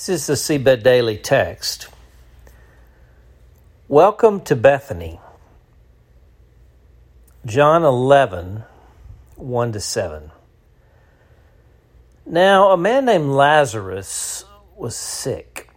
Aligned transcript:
This 0.00 0.08
is 0.08 0.26
the 0.28 0.32
Seedbed 0.32 0.82
Daily 0.82 1.18
Text. 1.18 1.88
Welcome 3.86 4.40
to 4.44 4.56
Bethany. 4.56 5.20
John 7.44 7.84
11, 7.84 8.64
1 9.36 9.72
to 9.72 9.78
7. 9.78 10.30
Now, 12.24 12.70
a 12.70 12.78
man 12.78 13.04
named 13.04 13.28
Lazarus 13.28 14.46
was 14.74 14.96
sick. 14.96 15.68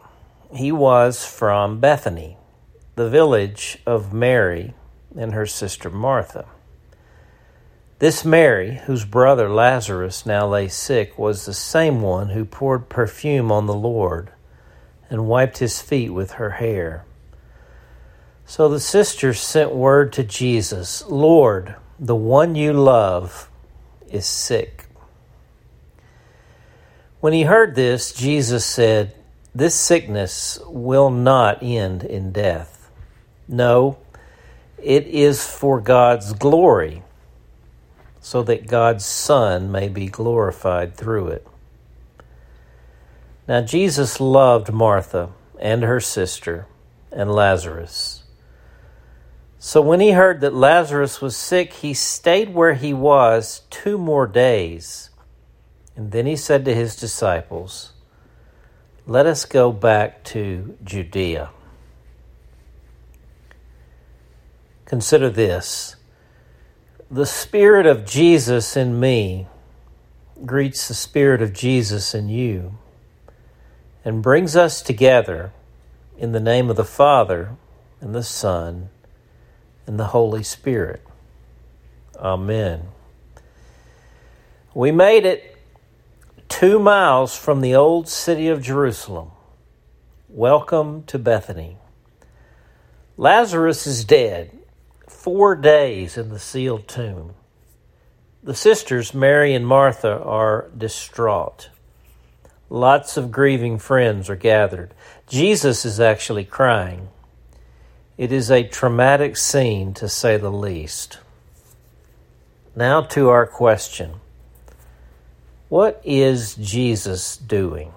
He 0.55 0.71
was 0.71 1.25
from 1.25 1.81
Bethany, 1.81 2.37
the 2.95 3.09
village 3.09 3.79
of 3.85 4.13
Mary 4.13 4.73
and 5.17 5.33
her 5.33 5.45
sister 5.45 5.89
Martha. 5.89 6.45
This 7.99 8.25
Mary, 8.25 8.81
whose 8.85 9.05
brother 9.05 9.49
Lazarus 9.49 10.25
now 10.25 10.47
lay 10.47 10.67
sick, 10.67 11.17
was 11.17 11.45
the 11.45 11.53
same 11.53 12.01
one 12.01 12.29
who 12.29 12.43
poured 12.43 12.89
perfume 12.89 13.51
on 13.51 13.65
the 13.65 13.73
Lord 13.73 14.31
and 15.09 15.27
wiped 15.27 15.59
his 15.59 15.79
feet 15.79 16.09
with 16.09 16.31
her 16.33 16.51
hair. 16.51 17.05
So 18.45 18.67
the 18.67 18.79
sisters 18.79 19.39
sent 19.39 19.73
word 19.73 20.11
to 20.13 20.23
Jesus 20.23 21.05
Lord, 21.07 21.75
the 21.99 22.15
one 22.15 22.55
you 22.55 22.73
love 22.73 23.49
is 24.09 24.25
sick. 24.25 24.87
When 27.19 27.31
he 27.31 27.43
heard 27.43 27.75
this, 27.75 28.11
Jesus 28.11 28.65
said, 28.65 29.15
This 29.55 29.75
sickness 29.75 30.59
will 30.65 31.09
not 31.09 31.63
end 31.63 32.03
in 32.03 32.31
death. 32.31 32.91
No, 33.47 33.97
it 34.77 35.07
is 35.07 35.45
for 35.47 35.79
God's 35.79 36.33
glory 36.33 37.03
so 38.23 38.41
that 38.41 38.67
God's 38.67 39.05
Son 39.05 39.69
may 39.69 39.89
be 39.89 40.07
glorified 40.07 40.95
through 40.95 41.27
it. 41.27 41.45
Now, 43.49 43.59
Jesus 43.59 44.21
loved 44.21 44.71
Martha 44.71 45.31
and 45.59 45.83
her 45.83 45.99
sister 45.99 46.65
and 47.11 47.29
Lazarus. 47.29 48.23
So 49.59 49.81
when 49.81 49.99
he 49.99 50.11
heard 50.11 50.39
that 50.39 50.53
Lazarus 50.53 51.21
was 51.21 51.35
sick, 51.35 51.73
he 51.73 51.93
stayed 51.93 52.53
where 52.53 52.75
he 52.75 52.93
was 52.93 53.63
two 53.69 53.97
more 53.97 54.25
days. 54.25 55.09
And 55.97 56.13
then 56.13 56.25
he 56.25 56.37
said 56.37 56.63
to 56.63 56.73
his 56.73 56.95
disciples, 56.95 57.91
Let 59.05 59.25
us 59.25 59.43
go 59.43 59.73
back 59.73 60.23
to 60.25 60.77
Judea. 60.81 61.49
Consider 64.85 65.29
this 65.29 65.97
the 67.13 67.25
Spirit 67.27 67.85
of 67.85 68.07
Jesus 68.07 68.75
in 68.75 68.99
me 68.99 69.45
greets 70.47 70.87
the 70.87 70.95
Spirit 70.95 71.43
of 71.43 71.53
Jesus 71.53 72.15
in 72.15 72.27
you 72.27 72.75
and 74.03 74.23
brings 74.23 74.55
us 74.55 74.81
together 74.81 75.53
in 76.17 76.31
the 76.31 76.39
name 76.39 76.71
of 76.71 76.75
the 76.75 76.83
Father 76.83 77.55
and 78.01 78.15
the 78.15 78.23
Son 78.23 78.89
and 79.85 79.99
the 79.99 80.07
Holy 80.07 80.41
Spirit. 80.41 81.03
Amen. 82.17 82.87
We 84.73 84.89
made 84.89 85.23
it 85.23 85.55
two 86.49 86.79
miles 86.79 87.37
from 87.37 87.61
the 87.61 87.75
old 87.75 88.07
city 88.07 88.47
of 88.47 88.63
Jerusalem. 88.63 89.29
Welcome 90.29 91.03
to 91.03 91.19
Bethany. 91.19 91.77
Lazarus 93.17 93.85
is 93.85 94.03
dead 94.03 94.62
four 95.13 95.55
days 95.55 96.17
in 96.17 96.29
the 96.29 96.39
sealed 96.39 96.87
tomb. 96.87 97.33
The 98.43 98.55
sisters, 98.55 99.13
Mary 99.13 99.53
and 99.53 99.65
Martha, 99.65 100.21
are 100.21 100.69
distraught. 100.77 101.69
Lots 102.69 103.15
of 103.15 103.31
grieving 103.31 103.77
friends 103.77 104.29
are 104.29 104.35
gathered. 104.35 104.93
Jesus 105.27 105.85
is 105.85 105.99
actually 105.99 106.43
crying. 106.43 107.09
It 108.17 108.31
is 108.31 108.51
a 108.51 108.67
traumatic 108.67 109.37
scene, 109.37 109.93
to 109.93 110.09
say 110.09 110.37
the 110.37 110.51
least. 110.51 111.19
Now 112.75 113.01
to 113.01 113.29
our 113.29 113.45
question 113.45 114.15
What 115.69 116.01
is 116.03 116.55
Jesus 116.55 117.37
doing? 117.37 117.93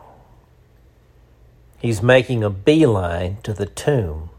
He's 1.78 2.02
making 2.02 2.44
a 2.44 2.50
beeline 2.50 3.38
to 3.42 3.52
the 3.52 3.66
tomb. 3.66 4.30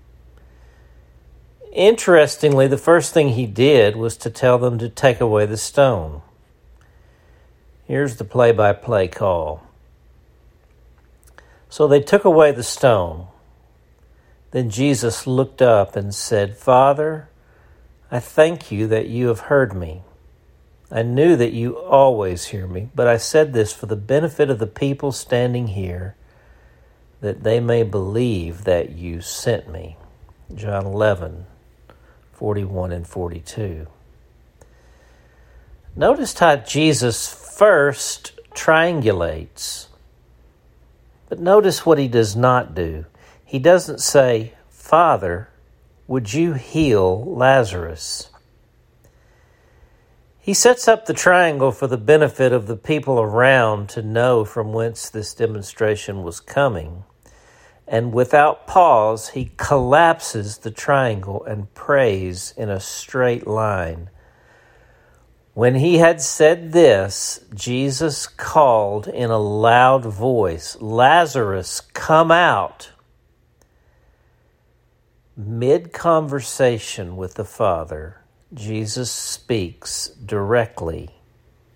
Interestingly, 1.74 2.68
the 2.68 2.78
first 2.78 3.14
thing 3.14 3.30
he 3.30 3.46
did 3.46 3.96
was 3.96 4.18
to 4.18 4.30
tell 4.30 4.58
them 4.58 4.78
to 4.80 4.90
take 4.90 5.22
away 5.22 5.46
the 5.46 5.58
stone. 5.58 6.22
Here's 7.86 8.18
the 8.18 8.24
play 8.24 8.52
by 8.52 8.74
play 8.74 9.08
call. 9.08 9.64
So 11.70 11.88
they 11.88 12.02
took 12.02 12.26
away 12.26 12.52
the 12.52 12.64
stone. 12.64 13.28
Then 14.52 14.70
Jesus 14.70 15.28
looked 15.28 15.62
up 15.62 15.96
and 15.96 16.14
said, 16.16 16.58
Father, 16.58 17.30
I 18.10 18.20
thank 18.20 18.72
you 18.72 18.88
that 18.88 19.08
you 19.08 19.28
have 19.28 19.42
heard 19.42 19.74
me. 19.74 20.02
I 20.90 21.04
knew 21.04 21.36
that 21.36 21.52
you 21.52 21.78
always 21.78 22.46
hear 22.46 22.66
me, 22.66 22.90
but 22.96 23.08
I 23.08 23.18
said 23.18 23.52
this 23.52 23.74
for 23.74 23.88
the 23.88 23.98
benefit 23.98 24.50
of 24.50 24.60
the 24.60 24.68
people 24.68 25.12
standing 25.12 25.68
here, 25.68 26.16
that 27.20 27.44
they 27.44 27.60
may 27.60 27.84
believe 27.84 28.64
that 28.64 28.92
you 28.92 29.20
sent 29.20 29.70
me. 29.70 29.98
John 30.56 30.86
11, 30.86 31.46
41 32.38 32.92
and 32.92 33.08
42. 33.08 33.88
Notice 35.96 36.38
how 36.38 36.58
Jesus 36.58 37.28
first 37.28 38.40
triangulates. 38.52 39.88
But 41.30 41.40
notice 41.40 41.84
what 41.84 41.98
he 41.98 42.08
does 42.08 42.36
not 42.36 42.76
do. 42.76 43.08
He 43.44 43.58
doesn't 43.58 44.02
say, 44.02 44.54
Father, 44.70 45.50
would 46.06 46.32
you 46.32 46.54
heal 46.54 47.26
Lazarus? 47.26 48.30
He 50.40 50.54
sets 50.54 50.88
up 50.88 51.08
the 51.08 51.14
triangle 51.16 51.72
for 51.72 51.88
the 51.88 51.98
benefit 51.98 52.54
of 52.54 52.68
the 52.68 52.78
people 52.78 53.20
around 53.20 53.90
to 53.90 54.04
know 54.04 54.46
from 54.46 54.74
whence 54.74 55.10
this 55.10 55.34
demonstration 55.34 56.22
was 56.22 56.40
coming 56.40 57.04
and 57.88 58.12
without 58.12 58.68
pause, 58.68 59.30
he 59.30 59.52
collapses 59.56 60.58
the 60.58 60.72
triangle 60.72 61.44
and 61.46 61.74
prays 61.74 62.54
in 62.58 62.70
a 62.70 62.80
straight 62.80 63.48
line. 63.48 64.10
When 65.54 65.76
he 65.76 65.98
had 65.98 66.22
said 66.22 66.72
this, 66.72 67.40
Jesus 67.54 68.28
called 68.28 69.08
in 69.08 69.32
a 69.32 69.40
loud 69.40 70.06
voice, 70.06 70.78
Lazarus, 70.80 71.82
come 71.82 72.30
out. 72.30 72.92
Mid 75.36 75.94
conversation 75.94 77.16
with 77.16 77.36
the 77.36 77.46
Father, 77.46 78.22
Jesus 78.54 79.12
speaks 79.12 80.10
directly 80.10 81.10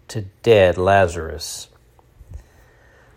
to 0.10 0.22
dead 0.44 0.78
Lazarus. 0.78 1.70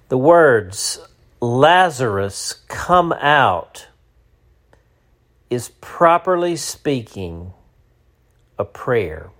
The 0.09 0.19
words, 0.19 1.01
Lazarus 1.45 2.55
come 2.69 3.13
out 3.13 3.89
is 5.51 5.69
properly 5.83 6.57
speaking 6.57 7.53
a 8.59 8.65
prayer. 8.65 9.31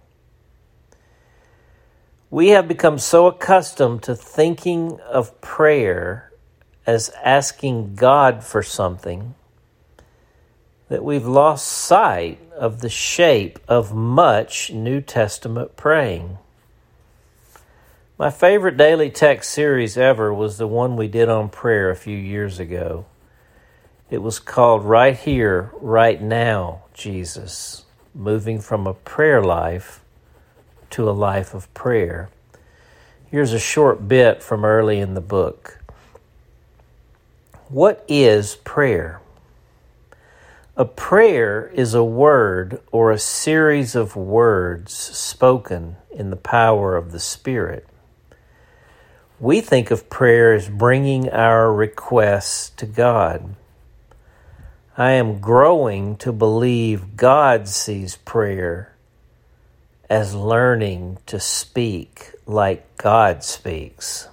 We 2.31 2.49
have 2.49 2.69
become 2.69 2.99
so 2.99 3.27
accustomed 3.27 4.03
to 4.03 4.15
thinking 4.15 5.01
of 5.01 5.41
prayer 5.41 6.31
as 6.87 7.09
asking 7.25 7.95
God 7.95 8.45
for 8.45 8.63
something 8.63 9.35
that 10.91 11.03
we've 11.03 11.27
lost 11.27 11.67
sight 11.67 12.39
of 12.53 12.83
the 12.83 12.91
shape 12.91 13.59
of 13.67 13.95
much 13.95 14.71
New 14.71 15.01
Testament 15.01 15.75
praying. 15.77 16.37
My 18.17 18.31
favorite 18.31 18.77
daily 18.77 19.11
text 19.11 19.51
series 19.51 19.99
ever 19.99 20.33
was 20.33 20.57
the 20.57 20.69
one 20.69 20.95
we 20.95 21.09
did 21.09 21.29
on 21.29 21.49
prayer 21.49 21.91
a 21.91 21.97
few 21.97 22.17
years 22.17 22.61
ago. 22.61 23.07
It 24.09 24.19
was 24.19 24.39
called 24.39 24.85
Right 24.85 25.19
Here, 25.19 25.73
Right 25.81 26.23
Now, 26.23 26.85
Jesus, 26.95 27.85
moving 28.15 28.61
from 28.61 28.87
a 28.87 28.95
prayer 28.95 29.43
life 29.43 30.01
to 30.91 31.11
a 31.11 31.11
life 31.11 31.55
of 31.55 31.75
prayer. 31.75 32.31
Here's 33.33 33.53
a 33.53 33.59
short 33.59 34.07
bit 34.07 34.45
from 34.45 34.65
early 34.65 35.01
in 35.01 35.15
the 35.15 35.21
book. 35.21 35.81
What 37.69 38.05
is 38.07 38.55
prayer? 38.63 39.23
A 40.77 40.85
prayer 40.85 41.67
is 41.75 41.95
a 41.95 42.05
word 42.05 42.81
or 42.93 43.11
a 43.11 43.19
series 43.19 43.97
of 43.97 44.15
words 44.15 44.93
spoken 44.93 45.97
in 46.15 46.31
the 46.31 46.37
power 46.37 46.97
of 46.97 47.11
the 47.11 47.19
Spirit. 47.19 47.89
We 49.45 49.61
think 49.61 49.91
of 49.91 50.09
prayer 50.09 50.55
as 50.55 50.71
bringing 50.71 51.29
our 51.29 51.71
requests 51.71 52.71
to 52.79 52.87
God. 52.87 53.55
I 54.97 55.11
am 55.11 55.39
growing 55.39 56.17
to 56.17 56.33
believe 56.33 57.19
God 57.19 57.69
sees 57.69 58.17
prayer 58.17 58.95
as 60.09 60.35
learning 60.35 61.19
to 61.27 61.39
speak 61.39 62.31
like 62.47 62.97
God 62.97 63.45
speaks. 63.45 64.29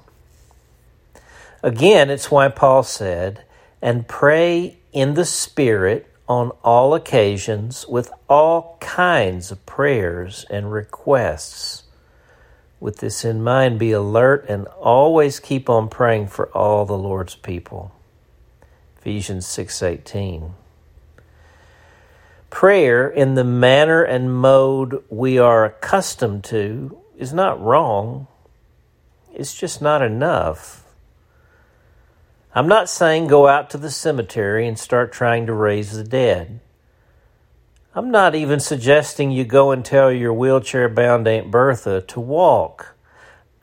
Again, 1.61 2.09
it's 2.09 2.31
why 2.31 2.47
Paul 2.47 2.83
said, 2.83 3.43
and 3.81 4.07
pray 4.07 4.77
in 4.93 5.15
the 5.15 5.25
Spirit 5.25 6.07
on 6.29 6.51
all 6.63 6.93
occasions 6.93 7.85
with 7.85 8.09
all 8.29 8.77
kinds 8.79 9.51
of 9.51 9.65
prayers 9.65 10.45
and 10.49 10.71
requests. 10.71 11.83
With 12.81 12.97
this 12.97 13.23
in 13.23 13.43
mind, 13.43 13.77
be 13.77 13.91
alert 13.91 14.43
and 14.49 14.65
always 14.67 15.39
keep 15.39 15.69
on 15.69 15.87
praying 15.87 16.29
for 16.29 16.49
all 16.49 16.83
the 16.83 16.97
Lord's 16.97 17.35
people. 17.35 17.91
Ephesians 18.97 19.45
6:18. 19.45 20.55
Prayer 22.49 23.07
in 23.07 23.35
the 23.35 23.43
manner 23.43 24.01
and 24.01 24.33
mode 24.33 25.03
we 25.09 25.37
are 25.37 25.63
accustomed 25.63 26.43
to 26.45 26.97
is 27.15 27.31
not 27.31 27.61
wrong. 27.61 28.25
It's 29.31 29.53
just 29.53 29.79
not 29.79 30.01
enough. 30.01 30.83
I'm 32.55 32.67
not 32.67 32.89
saying 32.89 33.27
go 33.27 33.47
out 33.47 33.69
to 33.69 33.77
the 33.77 33.91
cemetery 33.91 34.67
and 34.67 34.77
start 34.77 35.13
trying 35.13 35.45
to 35.45 35.53
raise 35.53 35.91
the 35.91 36.03
dead. 36.03 36.59
I'm 37.93 38.09
not 38.09 38.35
even 38.35 38.61
suggesting 38.61 39.31
you 39.31 39.43
go 39.43 39.71
and 39.71 39.83
tell 39.83 40.13
your 40.13 40.33
wheelchair 40.33 40.87
bound 40.87 41.27
Aunt 41.27 41.51
Bertha 41.51 41.99
to 41.99 42.21
walk. 42.21 42.95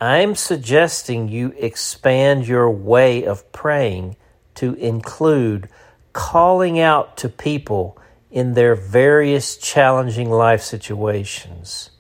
I'm 0.03 0.35
suggesting 0.35 1.29
you 1.29 1.55
expand 1.57 2.47
your 2.47 2.71
way 2.71 3.25
of 3.25 3.51
praying 3.53 4.17
to 4.57 4.75
include 4.75 5.71
calling 6.13 6.79
out 6.79 7.17
to 7.17 7.31
people 7.31 7.97
in 8.31 8.53
their 8.53 8.75
various 8.75 9.57
challenging 9.57 10.31
life 10.31 10.61
situations 10.61 11.91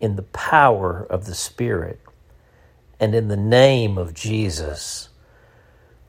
in 0.00 0.16
the 0.16 0.22
power 0.22 1.06
of 1.10 1.26
the 1.26 1.34
Spirit 1.34 2.00
and 2.98 3.14
in 3.14 3.28
the 3.28 3.36
name 3.36 3.98
of 3.98 4.14
Jesus. 4.14 5.10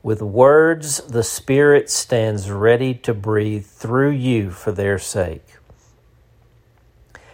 With 0.06 0.22
words, 0.22 0.98
the 0.98 1.24
Spirit 1.24 1.90
stands 1.90 2.48
ready 2.48 2.94
to 2.94 3.12
breathe 3.12 3.66
through 3.66 4.12
you 4.12 4.52
for 4.52 4.70
their 4.70 5.00
sake. 5.00 5.56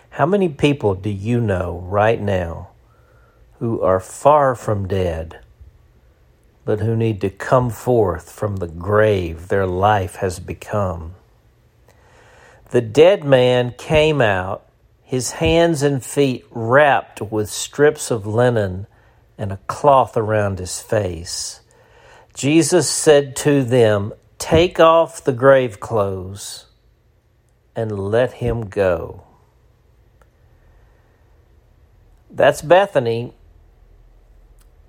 How 0.08 0.24
many 0.24 0.48
people 0.48 0.94
do 0.94 1.10
you 1.10 1.38
know 1.38 1.84
right 1.86 2.18
now 2.18 2.70
who 3.58 3.82
are 3.82 4.00
far 4.00 4.54
from 4.54 4.88
dead, 4.88 5.40
but 6.64 6.80
who 6.80 6.96
need 6.96 7.20
to 7.20 7.28
come 7.28 7.68
forth 7.68 8.32
from 8.32 8.56
the 8.56 8.68
grave 8.68 9.48
their 9.48 9.66
life 9.66 10.16
has 10.16 10.40
become? 10.40 11.14
The 12.70 12.80
dead 12.80 13.22
man 13.22 13.74
came 13.76 14.22
out, 14.22 14.66
his 15.02 15.32
hands 15.32 15.82
and 15.82 16.02
feet 16.02 16.46
wrapped 16.50 17.20
with 17.20 17.50
strips 17.50 18.10
of 18.10 18.26
linen 18.26 18.86
and 19.36 19.52
a 19.52 19.60
cloth 19.66 20.16
around 20.16 20.58
his 20.58 20.80
face. 20.80 21.58
Jesus 22.34 22.88
said 22.88 23.36
to 23.36 23.62
them, 23.62 24.12
Take 24.38 24.80
off 24.80 25.22
the 25.22 25.32
grave 25.32 25.78
clothes 25.80 26.66
and 27.76 27.98
let 27.98 28.34
him 28.34 28.68
go. 28.68 29.24
That's 32.30 32.62
Bethany. 32.62 33.34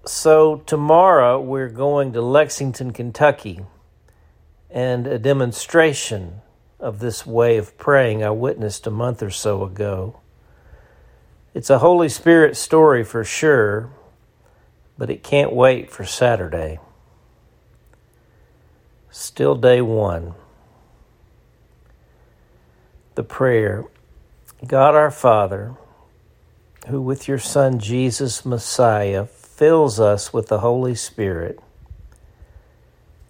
So, 0.05 0.57
tomorrow 0.65 1.39
we're 1.39 1.69
going 1.69 2.13
to 2.13 2.21
Lexington, 2.21 2.91
Kentucky, 2.91 3.61
and 4.69 5.07
a 5.07 5.19
demonstration 5.19 6.41
of 6.79 6.99
this 6.99 7.25
way 7.25 7.57
of 7.57 7.77
praying 7.77 8.23
I 8.23 8.31
witnessed 8.31 8.87
a 8.87 8.91
month 8.91 9.21
or 9.21 9.29
so 9.29 9.63
ago. 9.63 10.19
It's 11.53 11.69
a 11.69 11.79
Holy 11.79 12.09
Spirit 12.09 12.57
story 12.57 13.03
for 13.03 13.23
sure, 13.23 13.89
but 14.97 15.09
it 15.09 15.23
can't 15.23 15.53
wait 15.53 15.91
for 15.91 16.03
Saturday. 16.03 16.79
Still 19.13 19.53
day 19.53 19.79
one. 19.79 20.33
The 23.13 23.21
prayer 23.21 23.85
God 24.65 24.95
our 24.95 25.11
Father, 25.11 25.75
who 26.87 26.99
with 26.99 27.27
your 27.27 27.37
Son 27.37 27.77
Jesus 27.77 28.43
Messiah 28.43 29.25
fills 29.27 29.99
us 29.99 30.33
with 30.33 30.47
the 30.47 30.61
Holy 30.61 30.95
Spirit, 30.95 31.59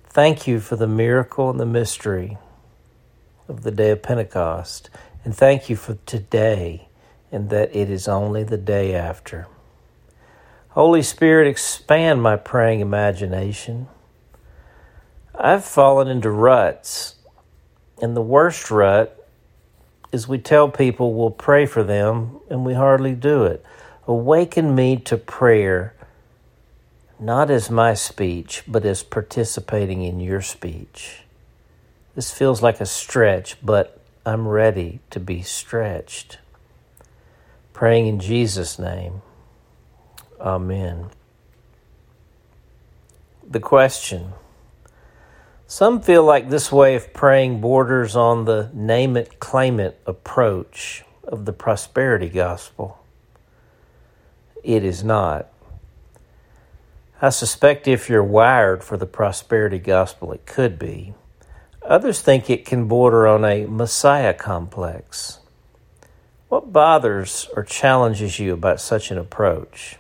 thank 0.06 0.48
you 0.48 0.62
for 0.62 0.78
the 0.78 0.88
miracle 0.88 1.50
and 1.50 1.60
the 1.60 1.66
mystery 1.66 2.38
of 3.50 3.64
the 3.64 3.72
day 3.72 3.90
of 3.90 4.02
Pentecost. 4.02 4.90
And 5.26 5.36
thank 5.36 5.70
you 5.70 5.76
for 5.76 5.96
today 6.06 6.88
and 7.30 7.50
that 7.50 7.76
it 7.76 7.90
is 7.90 8.08
only 8.08 8.46
the 8.46 8.58
day 8.58 8.96
after. 8.96 9.48
Holy 10.70 11.02
Spirit, 11.02 11.46
expand 11.46 12.22
my 12.22 12.38
praying 12.38 12.80
imagination 12.80 13.90
I've 15.44 15.66
fallen 15.66 16.08
into 16.08 16.32
ruts. 16.32 17.16
And 18.02 18.16
the 18.16 18.22
worst 18.22 18.72
rut 18.72 19.28
is 20.14 20.26
we 20.26 20.38
tell 20.38 20.70
people 20.70 21.14
we'll 21.14 21.32
pray 21.32 21.66
for 21.66 21.84
them 21.84 22.40
and 22.50 22.64
we 22.64 22.76
hardly 22.76 23.14
do 23.14 23.44
it. 23.44 23.64
Awaken 24.08 24.74
me 24.74 24.96
to 24.96 25.18
prayer, 25.18 25.96
not 27.20 27.52
as 27.52 27.70
my 27.70 27.94
speech, 27.94 28.64
but 28.66 28.86
as 28.86 29.04
participating 29.04 30.02
in 30.02 30.22
your 30.22 30.42
speech. 30.42 31.24
This 32.16 32.32
feels 32.32 32.62
like 32.62 32.80
a 32.80 32.86
stretch, 32.86 33.58
but 33.62 34.00
I'm 34.26 34.48
ready 34.48 35.02
to 35.10 35.20
be 35.20 35.42
stretched. 35.42 36.38
Praying 37.74 38.08
in 38.08 38.20
Jesus' 38.22 38.80
name. 38.80 39.22
Amen. 40.40 41.10
The 43.46 43.60
question 43.60 44.34
some 45.74 46.00
feel 46.00 46.24
like 46.24 46.52
this 46.52 46.72
way 46.72 46.94
of 46.94 47.12
praying 47.16 47.60
borders 47.60 48.16
on 48.16 48.46
the 48.46 48.70
name 48.76 49.18
it, 49.18 49.40
claim 49.40 49.80
it 49.80 50.00
approach 50.06 51.04
of 51.24 51.46
the 51.46 51.52
prosperity 51.52 52.30
gospel. 52.30 53.04
It 54.64 54.84
is 54.84 55.04
not. 55.04 55.48
I 57.20 57.30
suspect 57.30 57.88
if 57.88 58.08
you're 58.08 58.24
wired 58.24 58.84
for 58.84 58.98
the 58.98 59.08
prosperity 59.08 59.80
gospel, 59.80 60.32
it 60.32 60.46
could 60.46 60.78
be. 60.78 61.16
Others 61.82 62.22
think 62.22 62.52
it 62.52 62.66
can 62.66 62.88
border 62.88 63.26
on 63.26 63.44
a 63.44 63.66
Messiah 63.66 64.36
complex. 64.36 65.40
What 66.50 66.72
bothers 66.72 67.50
or 67.56 67.64
challenges 67.64 68.38
you 68.38 68.54
about 68.54 68.80
such 68.80 69.10
an 69.10 69.18
approach? 69.18 69.96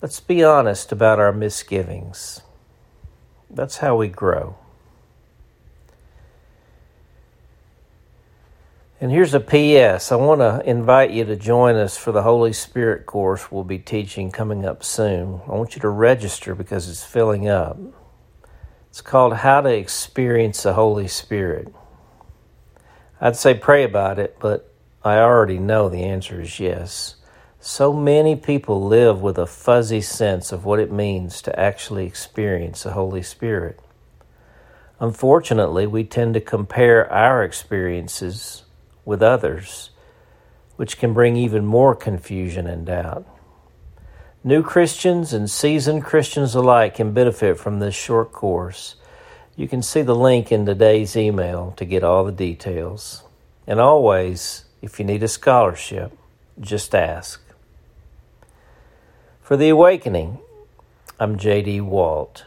Let's 0.00 0.20
be 0.20 0.44
honest 0.44 0.92
about 0.92 1.18
our 1.18 1.32
misgivings. 1.32 2.42
That's 3.50 3.78
how 3.78 3.96
we 3.96 4.08
grow. 4.08 4.56
And 9.00 9.10
here's 9.10 9.32
a 9.32 9.40
PS. 9.40 10.12
I 10.12 10.16
want 10.16 10.40
to 10.42 10.62
invite 10.68 11.10
you 11.10 11.24
to 11.24 11.34
join 11.34 11.74
us 11.74 11.96
for 11.96 12.12
the 12.12 12.22
Holy 12.22 12.52
Spirit 12.52 13.06
course 13.06 13.50
we'll 13.50 13.64
be 13.64 13.78
teaching 13.78 14.30
coming 14.30 14.66
up 14.66 14.84
soon. 14.84 15.40
I 15.48 15.52
want 15.52 15.74
you 15.74 15.80
to 15.80 15.88
register 15.88 16.54
because 16.54 16.86
it's 16.88 17.02
filling 17.02 17.48
up. 17.48 17.78
It's 18.90 19.00
called 19.00 19.36
How 19.36 19.62
to 19.62 19.74
Experience 19.74 20.62
the 20.64 20.74
Holy 20.74 21.08
Spirit. 21.08 21.72
I'd 23.20 23.36
say 23.36 23.54
pray 23.54 23.84
about 23.84 24.18
it, 24.18 24.36
but 24.38 24.70
I 25.02 25.16
already 25.18 25.58
know 25.58 25.88
the 25.88 26.04
answer 26.04 26.40
is 26.40 26.60
yes. 26.60 27.16
So 27.62 27.92
many 27.92 28.36
people 28.36 28.86
live 28.86 29.20
with 29.20 29.36
a 29.36 29.46
fuzzy 29.46 30.00
sense 30.00 30.50
of 30.50 30.64
what 30.64 30.80
it 30.80 30.90
means 30.90 31.42
to 31.42 31.60
actually 31.60 32.06
experience 32.06 32.84
the 32.84 32.92
Holy 32.92 33.20
Spirit. 33.20 33.78
Unfortunately, 34.98 35.86
we 35.86 36.04
tend 36.04 36.32
to 36.32 36.40
compare 36.40 37.12
our 37.12 37.44
experiences 37.44 38.64
with 39.04 39.22
others, 39.22 39.90
which 40.76 40.96
can 40.96 41.12
bring 41.12 41.36
even 41.36 41.66
more 41.66 41.94
confusion 41.94 42.66
and 42.66 42.86
doubt. 42.86 43.26
New 44.42 44.62
Christians 44.62 45.34
and 45.34 45.50
seasoned 45.50 46.02
Christians 46.02 46.54
alike 46.54 46.94
can 46.94 47.12
benefit 47.12 47.58
from 47.58 47.78
this 47.78 47.94
short 47.94 48.32
course. 48.32 48.94
You 49.54 49.68
can 49.68 49.82
see 49.82 50.00
the 50.00 50.14
link 50.14 50.50
in 50.50 50.64
today's 50.64 51.14
email 51.14 51.74
to 51.76 51.84
get 51.84 52.04
all 52.04 52.24
the 52.24 52.32
details. 52.32 53.22
And 53.66 53.78
always, 53.78 54.64
if 54.80 54.98
you 54.98 55.04
need 55.04 55.22
a 55.22 55.28
scholarship, 55.28 56.16
just 56.58 56.94
ask. 56.94 57.49
For 59.50 59.56
The 59.56 59.70
Awakening, 59.70 60.38
I'm 61.18 61.36
J.D. 61.36 61.80
Walt. 61.80 62.44